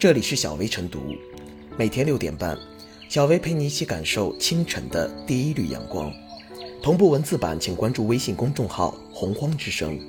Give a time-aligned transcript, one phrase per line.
[0.00, 1.14] 这里是小薇晨读，
[1.76, 2.58] 每天六点半，
[3.10, 6.10] 小薇陪你一起感受清晨的第一缕阳光。
[6.82, 10.00] 同步文字版，请关注微信公众号“洪荒之声”。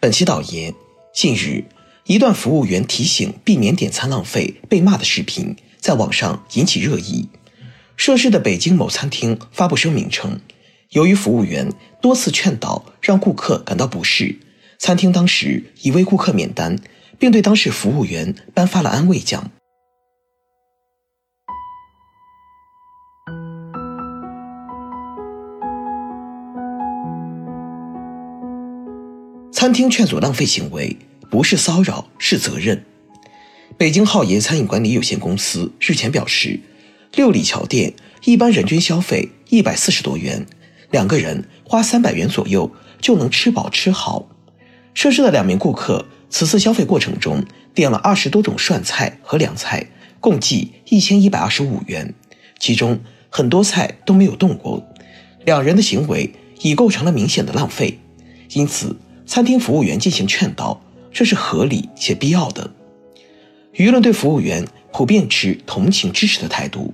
[0.00, 0.74] 本期导言：
[1.14, 1.62] 近日，
[2.06, 7.28] 一段服务员提醒避免点餐浪费被骂的视频在网上引起热议。
[7.96, 10.40] 涉事的北京某餐厅发布声明称，
[10.88, 11.72] 由于服务员
[12.02, 14.40] 多次劝导，让顾客感到不适，
[14.80, 16.74] 餐厅当时已为顾客免单，
[17.18, 19.50] 并对当事服务员颁发了安慰奖。
[29.52, 30.96] 餐厅劝阻浪费行为
[31.30, 32.82] 不是骚扰，是责任。
[33.76, 36.58] 北京浩爷餐饮管理有限公司日前表示。
[37.14, 37.92] 六里桥店
[38.24, 40.46] 一般人均消费一百四十多元，
[40.92, 42.70] 两个人花三百元左右
[43.00, 44.28] 就能吃饱吃好。
[44.94, 47.44] 涉事的两名顾客此次消费过程中
[47.74, 49.86] 点了二十多种涮菜和凉菜，
[50.18, 52.12] 共计一千一百二十五元，
[52.58, 54.84] 其中很多菜都没有动过。
[55.44, 57.98] 两人的行为已构成了明显的浪费，
[58.52, 60.80] 因此餐厅服务员进行劝导，
[61.12, 62.70] 这是合理且必要的。
[63.74, 66.92] 舆论对服务员普遍持同情支持的态度。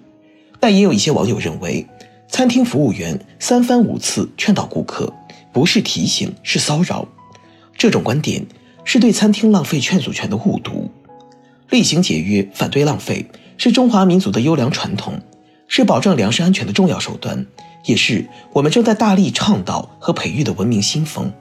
[0.61, 1.87] 但也有一些网友认为，
[2.29, 5.13] 餐厅服务员三番五次劝导顾客，
[5.53, 7.07] 不是提醒是骚扰。
[7.77, 8.45] 这种观点
[8.85, 10.91] 是对餐厅浪费劝阻权的误读。
[11.71, 13.27] 厉行节约，反对浪费，
[13.59, 15.21] 是中华民族的优良传统，
[15.67, 17.45] 是保证粮食安全的重要手段，
[17.85, 21.33] 也是我们正在大力倡导和培育的文明新风。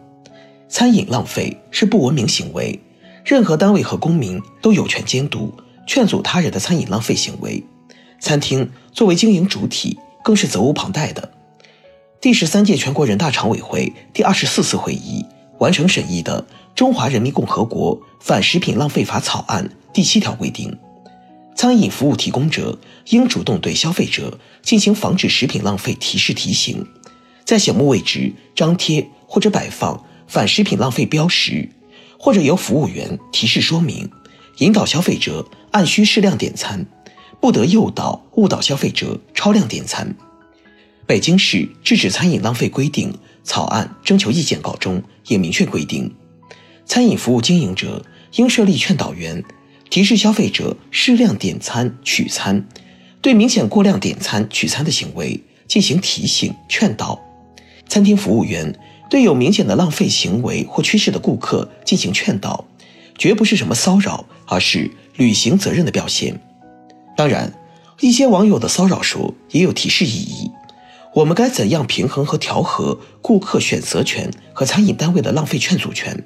[0.67, 2.79] 餐饮浪费是不文明行为，
[3.23, 5.53] 任何单位和公民都有权监督、
[5.85, 7.63] 劝阻他人的餐饮浪费行为。
[8.19, 11.31] 餐厅作为经营主体，更是责无旁贷的。
[12.19, 15.23] 第十三届全国人大常委会第二十四次会议
[15.65, 16.43] 完成审议的
[16.75, 20.77] 《中华人民共和国反食品浪费法》草案第七条规定，
[21.55, 22.77] 餐饮服务提供者
[23.09, 26.85] 应主动对消费者进行防止食品浪费提示提醒，
[27.43, 31.67] 在醒目位置张贴或者摆放反食品浪费标识，
[32.19, 34.11] 或者由服务员提示说明，
[34.59, 36.85] 引导消费者按需适量点餐。
[37.41, 40.15] 不得诱导、误导消费者超量点餐。
[41.07, 43.11] 北京市制止餐饮浪费规定
[43.45, 46.13] 草案征求意见稿中也明确规定，
[46.85, 48.03] 餐饮服务经营者
[48.35, 49.41] 应设立劝导员，
[49.89, 52.67] 提示消费者适量点餐取餐，
[53.21, 57.21] 对明显过量点餐取餐的行为进行提醒劝导。
[57.87, 58.77] 餐厅服务员
[59.09, 62.65] 对有明显的浪费行为或趋势的顾客进行劝导，
[63.15, 66.41] 绝不是什么骚扰，而是履行责任的表现。
[67.15, 67.53] 当然，
[68.01, 70.51] 一些网友的骚扰说也有提示意义。
[71.15, 76.25] 我们该怎样平衡和调和顾客选择权和餐饮单位的浪费劝阻权？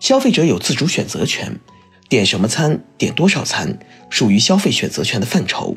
[0.00, 1.56] 消费者有自主选择权，
[2.08, 3.78] 点什么餐、点多少餐
[4.10, 5.76] 属于消费选择权的范畴。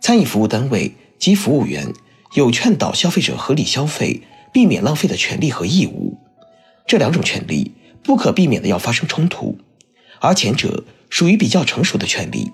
[0.00, 1.92] 餐饮服务单位及服务员
[2.34, 4.22] 有劝导消费者合理消费、
[4.52, 6.16] 避免浪费的权利和义务。
[6.86, 7.72] 这两种权利
[8.04, 9.58] 不可避免的要发生冲突，
[10.20, 12.52] 而前者属于比较成熟的权利。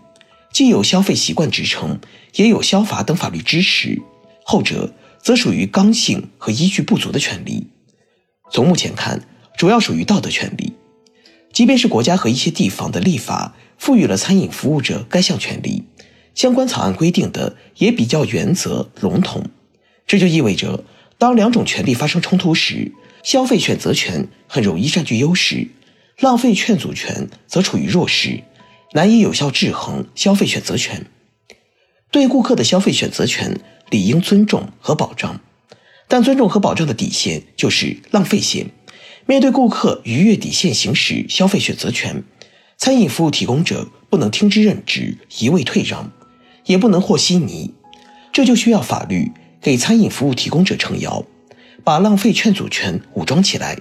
[0.51, 2.01] 既有消费习惯支撑，
[2.37, 4.01] 也有消法等法律支持；
[4.45, 7.67] 后者则属于刚性和依据不足的权利。
[8.51, 9.27] 从目前看，
[9.57, 10.75] 主要属于道德权利。
[11.53, 15.85] 即便是国家和一些地方的立法赋予了餐饮服务者该项权利，
[16.35, 19.45] 相关草案规定的也比较原则笼统。
[20.07, 20.85] 这就意味着，
[21.19, 22.93] 当两种权利发生冲突时，
[23.23, 25.69] 消费选择权很容易占据优势，
[26.19, 28.43] 浪费劝阻权则处于弱势。
[28.95, 31.07] 难以有效制衡消费选择权，
[32.11, 33.59] 对顾客的消费选择权
[33.93, 35.39] 理应尊重和保障，
[36.09, 38.71] 但尊重和保障的底线就是浪费线。
[39.27, 42.25] 面对顾客逾越底线行使消费选择权，
[42.79, 46.11] 餐饮服务提供者不能听之任之、一味退让，
[46.65, 47.75] 也不能和稀泥。
[48.33, 49.31] 这就需要法律
[49.61, 51.23] 给餐饮服务提供者撑腰，
[51.85, 53.79] 把浪费劝阻权武装起来，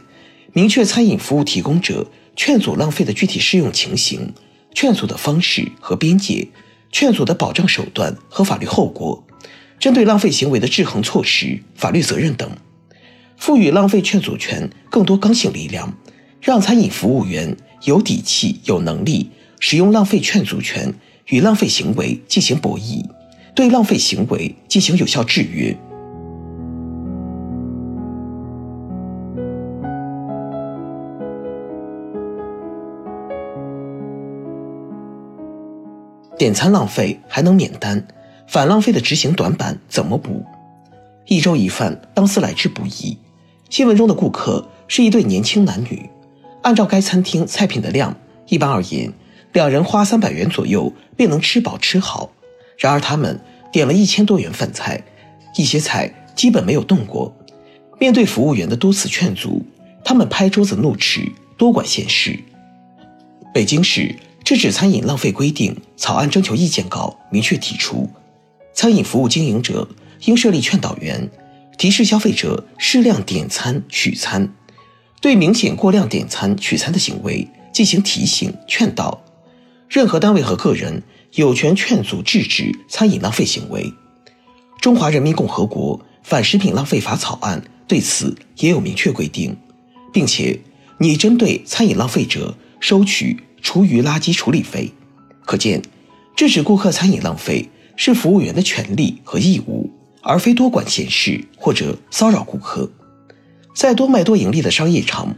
[0.52, 4.34] 明确餐饮服务提供者劝阻浪费的具体适用情形。
[4.74, 6.48] 劝阻的方式和边界，
[6.92, 9.24] 劝阻的保障手段和法律后果，
[9.82, 12.48] 针对浪费行为的制衡措施、法律责任等，
[13.36, 15.92] 赋予浪费劝阻权更多刚性力量，
[16.40, 20.94] 让餐饮服务员有底气、有能力使用浪费劝阻权
[21.30, 23.04] 与浪费行为进行博弈，
[23.56, 25.76] 对浪费行为进行有效制约。
[36.38, 38.08] 点餐浪费还能免单，
[38.52, 40.46] 反浪费的执行短板怎么补？
[41.26, 43.18] 一粥一饭，当思来之不易。
[43.70, 46.10] 新闻中的顾客是一对年轻男女，
[46.62, 48.14] 按照该餐厅菜品的量，
[48.50, 49.14] 一般而言，
[49.54, 52.30] 两人花三百元左右便能吃饱吃好。
[52.78, 53.40] 然而他们
[53.72, 55.02] 点了一千多元饭菜，
[55.56, 57.34] 一些菜基本没有动过。
[58.02, 59.66] 面对服务员的多次劝阻，
[60.04, 61.26] 他们拍桌子怒斥，
[61.58, 62.38] 多管闲事。
[63.54, 64.14] 北京市
[64.44, 68.10] 制止餐饮浪费规定草案征求意见稿明确提出，
[68.74, 69.88] 餐饮服务经营者
[70.26, 71.30] 应设立劝导员，
[71.78, 74.54] 提示消费者适量点餐取餐，
[75.22, 79.22] 对明显过量点餐取餐的行为进行提醒劝导。
[79.88, 81.04] 任何单位和个人
[81.34, 83.94] 有权劝阻制止餐饮浪费行为。
[84.80, 87.64] 中华人民共和国反食品浪费法草案。
[87.88, 89.54] 对此也有明确规定，
[90.14, 90.58] 并且
[91.00, 94.90] 拟针对餐饮浪费者收取厨余垃圾处理费。
[95.46, 95.82] 可见，
[96.34, 99.90] 制止顾客餐饮浪费是服务员的权利和义务，
[100.22, 102.92] 而非多管闲事或者骚扰顾客。
[103.74, 105.36] 在多卖多盈利的商业场，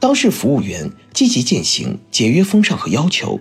[0.00, 3.40] 当事服务员积极践行节约风尚和要求，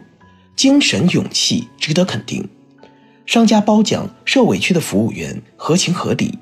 [0.55, 2.47] 精神勇气值得肯定。
[3.25, 6.37] 商家褒奖受委屈的服务员，合情合理。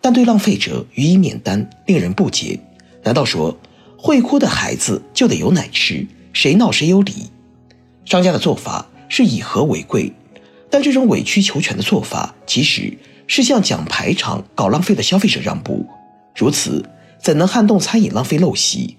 [0.00, 2.58] 但对浪费者予以免单，令人不解。
[3.04, 3.56] 难道说
[3.96, 6.06] 会哭的孩子就得有奶吃？
[6.32, 7.30] 谁闹谁有理？
[8.04, 10.12] 商家的做法是以和为贵，
[10.70, 12.96] 但这种委曲求全的做法，其实
[13.26, 15.86] 是向奖牌场搞浪费的消费者让步。
[16.34, 16.84] 如此，
[17.20, 18.96] 怎能撼动餐饮浪费陋习？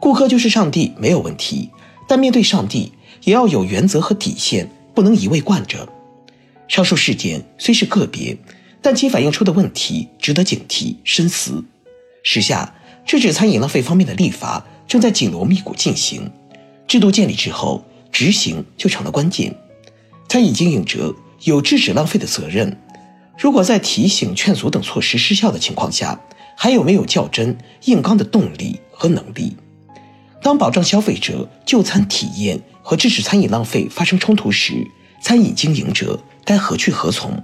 [0.00, 1.70] 顾客就是上帝，没有问题。
[2.08, 2.92] 但面对上帝，
[3.24, 5.88] 也要有原则和底线，不能一味惯着。
[6.68, 8.36] 上述事件虽是个别。
[8.84, 11.62] 但其反映出的问题值得警惕深思。
[12.24, 12.74] 时下
[13.06, 16.28] 制止餐饮浪费方面的立法正在紧锣密鼓进行，
[16.88, 19.54] 制度建立之后，执行就成了关键。
[20.28, 21.14] 餐饮经营者
[21.44, 22.76] 有制止浪费的责任。
[23.38, 26.18] 如果在提醒、劝阻等措施失效的情况下，
[26.56, 29.56] 还有没有较真硬刚的动力和能力？
[30.42, 34.86] 当保障消费者就餐体验和制止餐饮浪费发生冲突时，
[35.20, 37.42] 餐饮经营者该何去何从？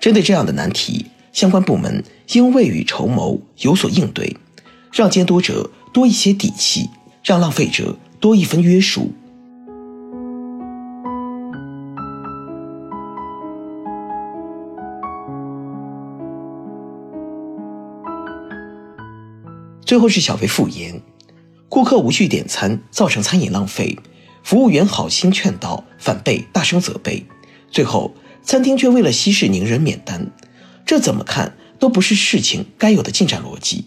[0.00, 2.02] 针对这样的难题，相关部门
[2.32, 4.36] 应未雨绸缪，有所应对，
[4.92, 6.88] 让监督者多一些底气，
[7.22, 9.12] 让浪费者多一分约束。
[19.88, 21.00] 最后是小微复言：
[21.70, 23.98] 顾客无序点餐造成餐饮浪费，
[24.42, 27.24] 服务员好心劝导，反被大声责备，
[27.70, 28.14] 最后。
[28.42, 30.30] 餐厅却为了息事宁人免单，
[30.84, 33.86] 这怎么看都不是事情该有的进展逻辑。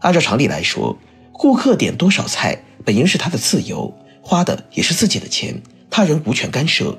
[0.00, 0.96] 按照常理来说，
[1.30, 6.98] 顾客点多少菜本应是他的自由，花的也是自己的钱，他人无权干涉。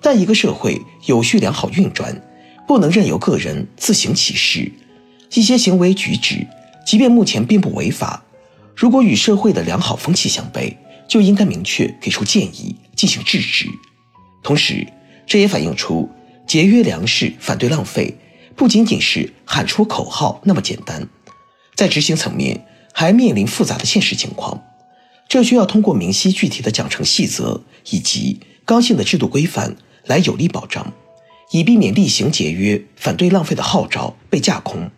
[0.00, 2.18] 但一个社会有序良好运转，
[2.66, 4.72] 不能任由个人自行其事。
[5.34, 6.46] 一些行为举止，
[6.84, 8.24] 即便目前并不违法，
[8.76, 10.76] 如果与社会的良好风气相悖，
[11.08, 13.68] 就应该明确给出建议，进行制止。
[14.42, 14.86] 同时，
[15.26, 16.08] 这也反映出
[16.46, 18.16] 节约粮食、反对浪费，
[18.56, 21.08] 不仅仅是喊出口号那么简单，
[21.74, 24.62] 在执行层面还面临复杂的现实情况。
[25.28, 30.92] 这需要通过明晰具体的奖惩细则以及刚性的制度规范来有力保障，
[31.52, 34.90] 以避免厉行节约、反对浪费的号召被架空。